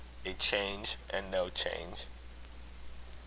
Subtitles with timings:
[0.25, 2.07] A CHANGE AND NO CHANGE.